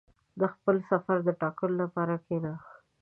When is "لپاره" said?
1.83-2.13